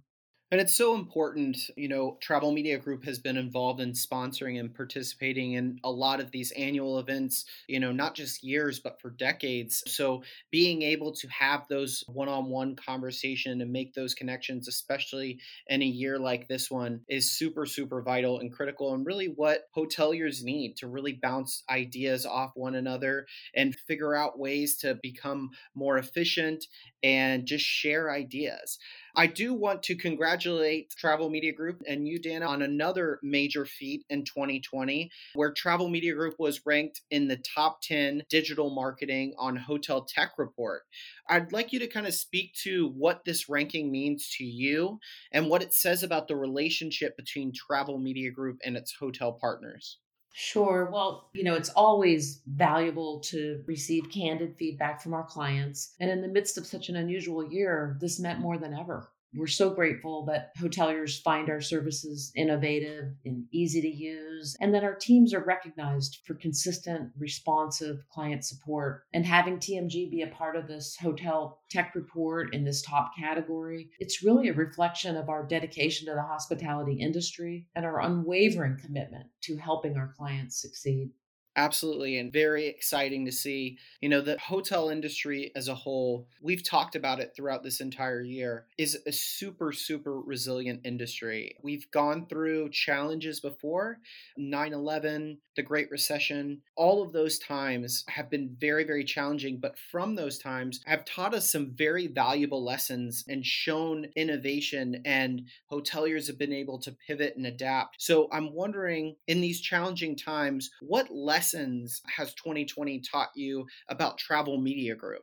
And 0.56 0.62
it's 0.62 0.74
so 0.74 0.96
important, 0.96 1.58
you 1.76 1.90
know, 1.90 2.18
Travel 2.22 2.54
Media 2.54 2.78
Group 2.78 3.04
has 3.04 3.20
been 3.20 3.36
involved 3.36 3.82
in 3.82 3.92
sponsoring 3.92 4.58
and 4.58 4.74
participating 4.74 5.52
in 5.52 5.82
a 5.84 5.92
lot 5.92 6.22
of 6.22 6.32
these 6.32 6.52
annual 6.52 6.98
events, 6.98 7.44
you 7.68 7.78
know, 7.78 7.92
not 7.92 8.16
just 8.16 8.42
years, 8.42 8.80
but 8.80 9.02
for 9.02 9.10
decades. 9.10 9.84
So 9.86 10.24
being 10.52 10.82
able 10.82 11.12
to 11.12 11.28
have 11.28 11.68
those 11.68 12.06
one 12.08 12.30
on 12.30 12.46
one 12.46 12.78
conversation 12.78 13.60
and 13.60 13.70
make 13.70 13.94
those 13.96 14.14
connections, 14.14 14.70
especially 14.70 15.42
in 15.68 15.82
a 15.82 15.86
year 15.86 16.18
like 16.18 16.48
this 16.48 16.72
one, 16.72 17.02
is 17.10 17.30
super, 17.30 17.66
super 17.66 18.02
vital 18.02 18.40
and 18.40 18.50
critical 18.50 18.94
and 18.94 19.06
really 19.06 19.34
what 19.36 19.64
hoteliers 19.76 20.42
need 20.42 20.78
to 20.78 20.88
really 20.88 21.20
bounce 21.22 21.64
ideas 21.70 22.26
off 22.26 22.52
one 22.56 22.76
another 22.76 23.28
and 23.56 23.76
figure 23.76 24.16
out 24.16 24.40
ways 24.40 24.78
to 24.78 24.98
become 25.04 25.50
more 25.74 25.98
efficient 25.98 26.64
and 27.04 27.46
just 27.46 27.66
share 27.66 28.10
ideas. 28.10 28.80
I 29.18 29.28
do 29.28 29.54
want 29.54 29.82
to 29.84 29.96
congratulate 29.96 30.90
Travel 30.90 31.30
Media 31.30 31.54
Group 31.54 31.82
and 31.88 32.08
you, 32.08 32.20
Dana, 32.20 32.46
on 32.48 32.62
another 32.62 33.20
major 33.24 33.66
feat 33.66 34.04
in 34.10 34.26
2020, 34.26 35.10
where 35.36 35.54
Travel 35.54 35.88
Media 35.88 36.14
Group 36.14 36.36
was 36.38 36.62
ranked 36.66 37.02
in 37.12 37.28
the 37.28 37.38
top 37.38 37.82
10 37.82 38.24
digital 38.30 38.70
marketing 38.70 39.34
on 39.38 39.56
Hotel 39.56 40.04
Tech 40.04 40.32
Report. 40.38 40.82
I'd 41.30 41.54
like 41.54 41.72
you 41.72 41.80
to 41.80 41.88
kind 41.88 42.08
of 42.08 42.14
speak 42.14 42.54
to 42.64 42.90
what 42.90 43.24
this 43.26 43.48
ranking 43.48 43.92
means 43.92 44.30
to 44.38 44.44
you 44.44 45.00
and 45.32 45.50
what 45.50 45.62
it 45.62 45.74
says 45.74 46.04
about 46.04 46.28
the 46.28 46.36
relationship 46.36 47.16
between 47.16 47.54
Travel 47.54 47.98
Media 47.98 48.32
Group 48.32 48.60
and 48.66 48.76
its 48.76 48.96
hotel 49.00 49.32
partners. 49.32 49.98
Sure. 50.38 50.90
Well, 50.92 51.30
you 51.34 51.44
know, 51.44 51.56
it's 51.56 51.70
always 51.70 52.42
valuable 52.46 53.22
to 53.22 53.64
receive 53.68 54.12
candid 54.12 54.56
feedback 54.58 55.02
from 55.02 55.14
our 55.14 55.24
clients. 55.26 55.96
And 56.00 56.12
in 56.12 56.22
the 56.22 56.28
midst 56.28 56.58
of 56.58 56.68
such 56.68 56.90
an 56.90 56.96
unusual 56.98 57.44
year, 57.44 57.98
this 58.02 58.20
meant 58.20 58.40
more 58.40 58.58
than 58.58 58.74
ever. 58.74 59.10
We're 59.36 59.48
so 59.48 59.70
grateful 59.70 60.26
that 60.26 60.56
hoteliers 60.58 61.22
find 61.22 61.50
our 61.50 61.60
services 61.60 62.32
innovative 62.36 63.14
and 63.26 63.46
easy 63.52 63.82
to 63.82 63.88
use, 63.90 64.56
and 64.62 64.74
that 64.74 64.84
our 64.84 64.96
teams 64.96 65.34
are 65.34 65.44
recognized 65.44 66.20
for 66.26 66.36
consistent, 66.36 67.12
responsive 67.18 68.04
client 68.10 68.46
support. 68.46 69.04
And 69.14 69.26
having 69.26 69.58
TMG 69.58 70.10
be 70.10 70.22
a 70.22 70.28
part 70.28 70.56
of 70.56 70.68
this 70.68 70.96
hotel 70.96 71.60
tech 71.70 71.96
report 71.96 72.54
in 72.54 72.64
this 72.64 72.82
top 72.82 73.12
category, 73.20 73.90
it's 74.00 74.24
really 74.24 74.48
a 74.48 74.54
reflection 74.54 75.18
of 75.18 75.30
our 75.30 75.46
dedication 75.46 76.08
to 76.08 76.14
the 76.14 76.22
hospitality 76.22 76.94
industry 76.94 77.68
and 77.76 77.86
our 77.86 78.02
unwavering 78.02 78.78
commitment 78.78 79.26
to 79.42 79.58
helping 79.58 79.98
our 79.98 80.14
clients 80.18 80.62
succeed. 80.62 81.10
Absolutely, 81.58 82.18
and 82.18 82.34
very 82.34 82.68
exciting 82.68 83.26
to 83.26 83.32
see. 83.32 83.78
You 84.02 84.10
know, 84.10 84.20
the 84.20 84.38
hotel 84.38 84.90
industry 84.90 85.54
as 85.56 85.70
a 85.70 85.76
whole, 85.76 86.28
we've 86.42 86.64
talked 86.64 86.96
about 86.98 87.22
it 87.22 87.32
throughout 87.34 87.64
this 87.64 87.80
entire 87.80 88.22
year, 88.22 88.66
is 88.78 88.98
a 89.08 89.12
super, 89.14 89.72
super 89.72 90.20
resilient 90.20 90.82
industry. 90.84 91.56
We've 91.64 91.90
gone 91.92 92.26
through 92.28 92.72
challenges 92.72 93.40
before 93.40 94.00
9 94.38 94.74
11, 94.74 95.38
the 95.56 95.64
Great 95.64 95.90
Recession, 95.90 96.62
all 96.76 97.02
of 97.02 97.14
those 97.14 97.40
times 97.40 98.04
have 98.10 98.30
been 98.30 98.54
very, 98.60 98.84
very 98.84 99.06
challenging. 99.06 99.58
But 99.58 99.78
from 99.78 100.16
those 100.16 100.38
times, 100.38 100.82
have 100.86 101.06
taught 101.06 101.34
us 101.34 101.50
some 101.50 101.72
very 101.74 102.08
valuable 102.08 102.62
lessons 102.66 103.24
and 103.30 103.46
shown 103.46 104.08
innovation, 104.18 105.02
and 105.06 105.44
hoteliers 105.72 106.28
have 106.28 106.38
been 106.38 106.52
able 106.52 106.80
to 106.80 106.92
pivot 107.08 107.38
and 107.38 107.46
adapt. 107.46 108.02
So 108.02 108.28
I'm 108.34 108.54
wondering, 108.54 109.16
in 109.28 109.40
these 109.40 109.62
challenging 109.62 110.18
times, 110.18 110.72
what 110.82 111.10
lessons 111.10 111.45
lessons 111.46 112.02
has 112.08 112.34
2020 112.34 113.02
taught 113.02 113.30
you 113.36 113.68
about 113.90 114.18
Travel 114.18 114.60
Media 114.60 114.96
Group? 114.96 115.22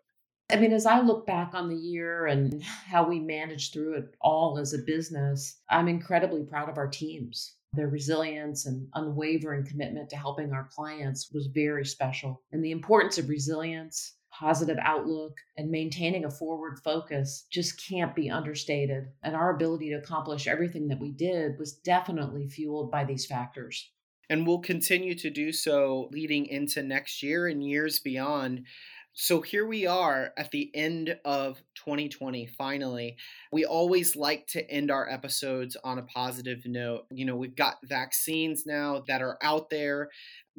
I 0.52 0.56
mean, 0.56 0.72
as 0.72 0.86
I 0.86 1.00
look 1.00 1.26
back 1.26 1.52
on 1.52 1.68
the 1.68 1.74
year 1.74 2.26
and 2.26 2.62
how 2.62 3.08
we 3.08 3.18
managed 3.18 3.72
through 3.72 3.94
it 3.94 4.14
all 4.20 4.56
as 4.56 4.72
a 4.72 4.78
business, 4.86 5.60
I'm 5.68 5.88
incredibly 5.88 6.44
proud 6.44 6.68
of 6.68 6.78
our 6.78 6.86
teams. 6.86 7.56
Their 7.72 7.88
resilience 7.88 8.66
and 8.66 8.86
unwavering 8.94 9.66
commitment 9.66 10.10
to 10.10 10.16
helping 10.16 10.52
our 10.52 10.68
clients 10.72 11.32
was 11.32 11.48
very 11.48 11.84
special. 11.84 12.40
And 12.52 12.64
the 12.64 12.70
importance 12.70 13.18
of 13.18 13.28
resilience, 13.28 14.14
positive 14.30 14.78
outlook, 14.80 15.36
and 15.56 15.72
maintaining 15.72 16.24
a 16.24 16.30
forward 16.30 16.78
focus 16.84 17.46
just 17.50 17.84
can't 17.84 18.14
be 18.14 18.30
understated. 18.30 19.08
And 19.24 19.34
our 19.34 19.56
ability 19.56 19.88
to 19.88 19.96
accomplish 19.96 20.46
everything 20.46 20.86
that 20.88 21.00
we 21.00 21.10
did 21.10 21.58
was 21.58 21.72
definitely 21.72 22.46
fueled 22.46 22.92
by 22.92 23.04
these 23.04 23.26
factors. 23.26 23.90
And 24.32 24.46
we'll 24.46 24.60
continue 24.60 25.14
to 25.16 25.28
do 25.28 25.52
so 25.52 26.08
leading 26.10 26.46
into 26.46 26.82
next 26.82 27.22
year 27.22 27.48
and 27.48 27.62
years 27.62 27.98
beyond. 27.98 28.64
So 29.14 29.42
here 29.42 29.66
we 29.66 29.86
are 29.86 30.32
at 30.38 30.50
the 30.52 30.70
end 30.74 31.18
of 31.26 31.62
2020, 31.74 32.46
finally. 32.46 33.18
We 33.52 33.66
always 33.66 34.16
like 34.16 34.46
to 34.48 34.68
end 34.70 34.90
our 34.90 35.06
episodes 35.06 35.76
on 35.84 35.98
a 35.98 36.02
positive 36.02 36.62
note. 36.64 37.04
You 37.10 37.26
know, 37.26 37.36
we've 37.36 37.54
got 37.54 37.76
vaccines 37.84 38.64
now 38.64 39.04
that 39.08 39.20
are 39.20 39.36
out 39.42 39.68
there. 39.68 40.08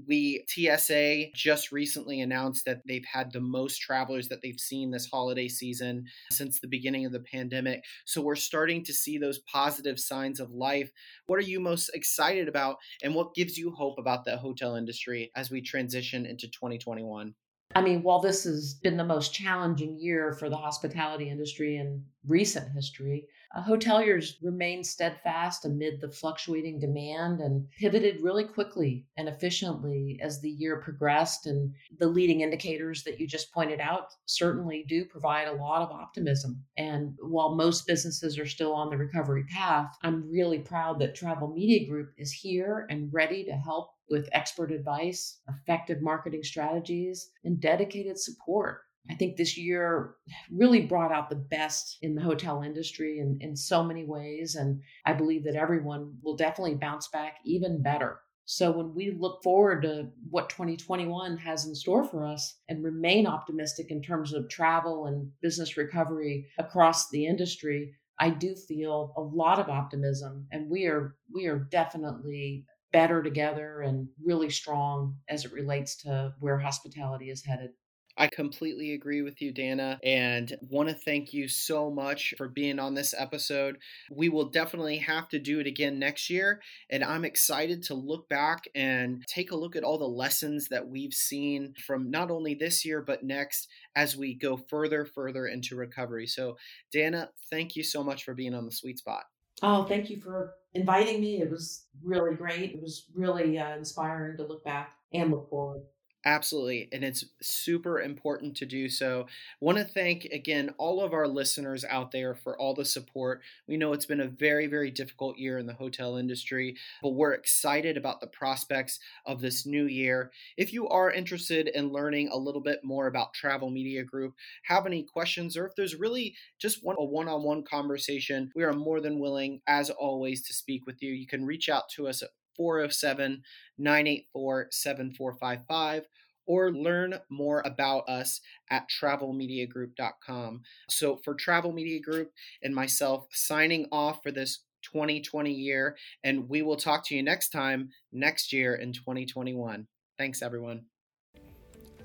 We, 0.08 0.46
TSA, 0.48 1.32
just 1.34 1.72
recently 1.72 2.22
announced 2.22 2.66
that 2.66 2.82
they've 2.88 3.06
had 3.12 3.32
the 3.32 3.42
most 3.42 3.80
travelers 3.80 4.28
that 4.30 4.44
they've 4.44 4.60
seen 4.60 4.92
this 4.92 5.10
holiday 5.12 5.48
season 5.48 6.06
since 6.32 6.60
the 6.60 6.68
beginning 6.68 7.08
of 7.08 7.12
the 7.12 7.22
pandemic. 7.22 7.84
So 8.06 8.22
we're 8.22 8.36
starting 8.36 8.84
to 8.84 8.94
see 8.94 9.18
those 9.18 9.40
positive 9.52 10.00
signs 10.00 10.40
of 10.40 10.52
life. 10.52 10.92
What 11.26 11.40
are 11.40 11.44
you 11.44 11.60
most 11.60 11.90
excited 11.96 12.48
about, 12.48 12.78
and 13.02 13.16
what 13.16 13.34
gives 13.34 13.58
you 13.58 13.72
hope 13.72 13.98
about 13.98 14.26
the 14.26 14.38
hotel 14.38 14.76
industry 14.76 15.32
as 15.36 15.50
we 15.50 15.62
transition 15.62 16.28
into 16.28 16.48
2021? 16.48 17.34
I 17.76 17.82
mean, 17.82 18.04
while 18.04 18.20
this 18.20 18.44
has 18.44 18.76
been 18.76 18.98
the 18.98 19.04
most 19.04 19.34
challenging 19.34 19.98
year 20.00 20.34
for 20.34 20.50
the 20.50 20.58
hospitality 20.58 21.30
industry 21.30 21.78
in 21.78 22.06
recent 22.26 22.72
history, 22.72 23.28
hoteliers 23.68 24.36
remained 24.42 24.86
steadfast 24.86 25.66
amid 25.66 26.00
the 26.00 26.10
fluctuating 26.10 26.80
demand 26.80 27.40
and 27.40 27.68
pivoted 27.80 28.22
really 28.22 28.44
quickly 28.44 29.06
and 29.18 29.28
efficiently 29.28 30.20
as 30.22 30.42
the 30.42 30.50
year 30.50 30.78
progressed. 30.82 31.46
And 31.46 31.74
the 32.00 32.08
leading 32.08 32.42
indicators 32.42 33.04
that 33.04 33.20
you 33.20 33.28
just 33.28 33.52
pointed 33.54 33.80
out 33.80 34.14
certainly 34.26 34.86
do 34.88 35.06
provide 35.06 35.48
a 35.48 35.54
lot 35.54 35.82
of 35.82 35.92
optimism. 35.92 36.64
And 36.78 37.16
while 37.22 37.56
most 37.56 37.88
businesses 37.88 38.40
are 38.40 38.48
still 38.48 38.74
on 38.74 38.90
the 38.90 38.98
recovery 38.98 39.46
path, 39.50 39.96
I'm 40.04 40.30
really 40.32 40.60
proud 40.60 41.00
that 41.00 41.16
Travel 41.16 41.54
Media 41.54 41.88
Group 41.88 42.10
is 42.18 42.32
here 42.32 42.88
and 42.90 43.12
ready 43.12 43.44
to 43.46 43.54
help 43.54 43.90
with 44.14 44.30
expert 44.32 44.72
advice, 44.72 45.40
effective 45.50 46.04
marketing 46.04 46.44
strategies, 46.44 47.32
and 47.44 47.60
dedicated 47.60 48.20
support. 48.20 48.82
I 49.10 49.16
think 49.16 49.36
this 49.36 49.58
year 49.58 50.14
really 50.52 50.82
brought 50.82 51.12
out 51.12 51.32
the 51.32 51.36
best 51.36 51.98
in 52.04 52.14
the 52.14 52.22
hotel 52.22 52.62
industry 52.62 53.18
in, 53.18 53.40
in 53.42 53.56
so 53.56 53.84
many 53.84 54.06
ways. 54.06 54.54
And 54.54 54.80
I 55.08 55.14
believe 55.14 55.44
that 55.46 55.56
everyone 55.56 56.16
will 56.22 56.36
definitely 56.36 56.76
bounce 56.76 57.08
back 57.08 57.38
even 57.44 57.82
better. 57.82 58.20
So 58.46 58.70
when 58.70 58.94
we 58.94 59.10
look 59.10 59.42
forward 59.42 59.82
to 59.82 60.10
what 60.30 60.48
2021 60.50 61.36
has 61.38 61.66
in 61.66 61.74
store 61.74 62.04
for 62.04 62.24
us 62.24 62.60
and 62.70 62.84
remain 62.84 63.26
optimistic 63.26 63.90
in 63.90 64.04
terms 64.04 64.32
of 64.32 64.48
travel 64.48 65.08
and 65.08 65.32
business 65.42 65.76
recovery 65.76 66.46
across 66.60 67.10
the 67.10 67.26
industry, 67.26 67.96
I 68.20 68.30
do 68.30 68.54
feel 68.56 69.12
a 69.18 69.22
lot 69.22 69.58
of 69.58 69.70
optimism 69.70 70.46
and 70.52 70.70
we 70.70 70.86
are 70.86 71.16
we 71.34 71.48
are 71.48 71.58
definitely 71.58 72.68
better 72.94 73.22
together 73.22 73.82
and 73.82 74.08
really 74.24 74.50
strong 74.50 75.18
as 75.28 75.44
it 75.44 75.52
relates 75.52 75.96
to 75.98 76.34
where 76.40 76.60
hospitality 76.60 77.30
is 77.30 77.44
headed. 77.44 77.72
I 78.16 78.28
completely 78.28 78.94
agree 78.94 79.24
with 79.24 79.42
you, 79.42 79.52
Dana, 79.52 80.00
and 80.04 80.56
want 80.62 80.88
to 80.90 80.94
thank 80.94 81.34
you 81.34 81.48
so 81.48 81.90
much 81.90 82.36
for 82.38 82.48
being 82.48 82.78
on 82.78 82.94
this 82.94 83.14
episode. 83.18 83.80
We 84.12 84.30
will 84.30 84.50
definitely 84.50 84.98
have 84.98 85.30
to 85.30 85.40
do 85.40 85.60
it 85.60 85.66
again 85.66 85.98
next 85.98 86.30
year, 86.30 86.62
and 86.92 87.04
I'm 87.04 87.26
excited 87.26 87.82
to 87.84 87.96
look 87.96 88.30
back 88.30 88.66
and 88.76 89.24
take 89.28 89.52
a 89.52 89.56
look 89.56 89.76
at 89.76 89.84
all 89.84 89.98
the 89.98 90.06
lessons 90.06 90.68
that 90.70 90.88
we've 90.88 91.14
seen 91.14 91.74
from 91.88 92.12
not 92.12 92.30
only 92.30 92.54
this 92.54 92.86
year, 92.86 93.02
but 93.02 93.24
next 93.24 93.68
as 93.96 94.16
we 94.16 94.36
go 94.36 94.58
further, 94.58 95.06
further 95.06 95.48
into 95.48 95.76
recovery. 95.76 96.28
So, 96.28 96.58
Dana, 96.92 97.30
thank 97.50 97.76
you 97.76 97.82
so 97.82 98.04
much 98.04 98.24
for 98.24 98.36
being 98.36 98.54
on 98.54 98.66
the 98.66 98.72
sweet 98.72 99.00
spot. 99.00 99.24
Oh, 99.64 99.86
thank 99.86 100.12
you 100.12 100.20
for 100.20 100.54
inviting 100.74 101.22
me. 101.22 101.42
It 101.42 101.50
was 101.50 101.86
really 102.04 102.36
great. 102.36 102.72
It 102.74 102.82
was 102.82 103.06
really 103.16 103.58
uh, 103.58 103.78
inspiring 103.78 104.38
to 104.38 104.44
look 104.44 104.64
back 104.64 104.96
and 105.14 105.32
look 105.32 105.50
forward. 105.50 105.84
Absolutely. 106.26 106.88
And 106.94 107.04
it's 107.04 107.26
super 107.42 108.00
important 108.00 108.56
to 108.58 108.66
do 108.66 108.88
so. 108.88 109.28
Want 109.60 109.78
to 109.78 109.84
thank 109.84 110.24
again 110.26 110.70
all 110.78 111.04
of 111.04 111.12
our 111.12 111.28
listeners 111.28 111.84
out 111.84 112.12
there 112.12 112.34
for 112.34 112.58
all 112.58 112.74
the 112.74 112.86
support. 112.86 113.42
We 113.68 113.76
know 113.76 113.92
it's 113.92 114.06
been 114.06 114.22
a 114.22 114.28
very, 114.28 114.68
very 114.68 114.90
difficult 114.90 115.38
year 115.38 115.58
in 115.58 115.66
the 115.66 115.74
hotel 115.74 116.16
industry, 116.16 116.78
but 117.02 117.10
we're 117.10 117.34
excited 117.34 117.98
about 117.98 118.22
the 118.22 118.28
prospects 118.28 119.00
of 119.26 119.42
this 119.42 119.66
new 119.66 119.86
year. 119.86 120.32
If 120.56 120.72
you 120.72 120.88
are 120.88 121.12
interested 121.12 121.68
in 121.68 121.92
learning 121.92 122.30
a 122.30 122.38
little 122.38 122.62
bit 122.62 122.86
more 122.86 123.08
about 123.08 123.34
Travel 123.34 123.70
Media 123.70 124.06
Group, 124.06 124.34
have 124.64 124.86
any 124.86 125.04
questions, 125.04 125.58
or 125.58 125.66
if 125.68 125.76
there's 125.76 125.96
really 125.96 126.36
just 126.58 126.86
one, 126.86 126.96
a 127.00 127.04
one 127.04 127.28
on 127.28 127.44
one 127.44 127.64
conversation, 127.64 128.50
we 128.56 128.64
are 128.64 128.72
more 128.74 129.02
than 129.02 129.20
willing, 129.20 129.60
as 129.68 129.90
always, 129.90 130.42
to 130.44 130.54
speak 130.54 130.86
with 130.86 131.02
you. 131.04 131.12
You 131.12 131.28
can 131.28 131.46
reach 131.46 131.68
out 131.68 131.90
to 131.96 132.08
us 132.08 132.22
at 132.24 132.30
407 132.56 133.44
984 133.78 134.68
7455 134.72 136.08
or 136.46 136.72
learn 136.72 137.20
more 137.30 137.62
about 137.66 138.08
us 138.10 138.42
at 138.70 138.88
travelmediagroup.com. 138.90 140.62
So, 140.90 141.18
for 141.24 141.34
Travel 141.36 141.72
Media 141.72 142.02
Group 142.02 142.32
and 142.62 142.76
myself, 142.76 143.28
signing 143.32 143.88
off 143.92 144.22
for 144.24 144.32
this 144.32 144.64
2020 144.84 145.52
year, 145.52 145.96
and 146.24 146.50
we 146.50 146.62
will 146.62 146.76
talk 146.76 147.06
to 147.08 147.16
you 147.16 147.24
next 147.24 147.50
time 147.50 147.90
next 148.12 148.52
year 148.52 148.76
in 148.76 148.92
2021. 148.92 149.88
Thanks, 150.18 150.42
everyone. 150.42 150.86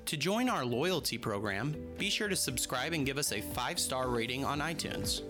To 0.05 0.17
join 0.17 0.49
our 0.49 0.65
loyalty 0.65 1.17
program, 1.17 1.75
be 1.99 2.09
sure 2.09 2.29
to 2.29 2.35
subscribe 2.35 2.93
and 2.93 3.05
give 3.05 3.17
us 3.17 3.31
a 3.31 3.41
five 3.41 3.79
star 3.79 4.07
rating 4.09 4.43
on 4.43 4.59
iTunes. 4.59 5.21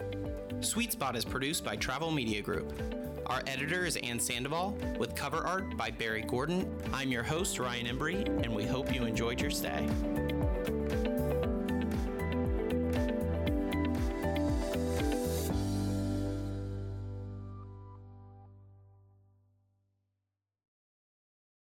Sweet 0.64 0.92
Spot 0.92 1.16
is 1.16 1.26
produced 1.26 1.66
by 1.66 1.76
Travel 1.76 2.12
Media 2.12 2.42
Group. 2.42 2.72
Our 3.30 3.44
editor 3.46 3.86
is 3.86 3.96
Ann 3.98 4.20
Sandoval, 4.20 4.76
with 4.98 5.14
cover 5.14 5.46
art 5.46 5.78
by 5.78 5.92
Barry 5.92 6.24
Gordon. 6.24 6.68
I'm 6.92 7.12
your 7.12 7.22
host, 7.22 7.60
Ryan 7.60 7.86
Embry, 7.86 8.26
and 8.44 8.56
we 8.56 8.66
hope 8.66 8.92
you 8.92 9.04
enjoyed 9.04 9.40
your 9.40 9.52
stay. 9.52 9.88